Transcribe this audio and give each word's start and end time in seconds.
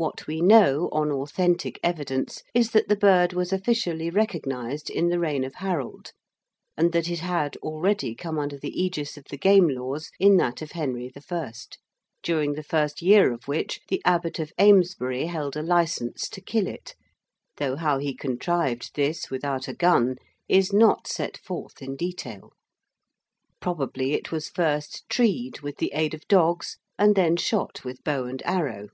What 0.00 0.28
we 0.28 0.40
know, 0.40 0.88
on 0.92 1.10
authentic 1.10 1.80
evidence, 1.82 2.44
is 2.54 2.70
that 2.70 2.86
the 2.86 2.94
bird 2.94 3.32
was 3.32 3.52
officially 3.52 4.10
recognised 4.10 4.90
in 4.90 5.08
the 5.08 5.18
reign 5.18 5.42
of 5.42 5.56
Harold, 5.56 6.12
and 6.76 6.92
that 6.92 7.10
it 7.10 7.18
had 7.18 7.56
already 7.64 8.14
come 8.14 8.38
under 8.38 8.56
the 8.56 8.70
ægis 8.78 9.16
of 9.16 9.24
the 9.24 9.36
game 9.36 9.66
laws 9.68 10.12
in 10.20 10.36
that 10.36 10.62
of 10.62 10.70
Henry 10.70 11.10
I, 11.16 11.52
during 12.22 12.52
the 12.52 12.62
first 12.62 13.02
year 13.02 13.32
of 13.32 13.48
which 13.48 13.80
the 13.88 14.00
Abbot 14.04 14.38
of 14.38 14.52
Amesbury 14.56 15.26
held 15.26 15.56
a 15.56 15.62
licence 15.64 16.28
to 16.28 16.40
kill 16.40 16.68
it, 16.68 16.94
though 17.56 17.74
how 17.74 17.98
he 17.98 18.14
contrived 18.14 18.94
this 18.94 19.30
without 19.32 19.66
a 19.66 19.74
gun 19.74 20.14
is 20.48 20.72
not 20.72 21.08
set 21.08 21.36
forth 21.36 21.82
in 21.82 21.96
detail. 21.96 22.52
Probably 23.60 24.12
it 24.12 24.30
was 24.30 24.48
first 24.48 25.08
treed 25.08 25.58
with 25.62 25.78
the 25.78 25.90
aid 25.92 26.14
of 26.14 26.24
dogs 26.28 26.76
and 26.96 27.16
then 27.16 27.36
shot 27.36 27.84
with 27.84 28.04
bow 28.04 28.26
and 28.26 28.40
arrow. 28.44 28.90